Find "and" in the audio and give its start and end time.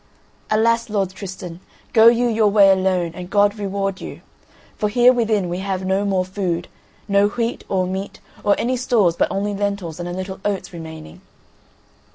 3.13-3.29, 9.99-10.09